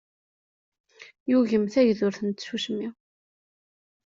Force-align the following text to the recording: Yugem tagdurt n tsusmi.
Yugem 1.29 1.65
tagdurt 1.73 2.19
n 2.23 2.29
tsusmi. 2.31 2.87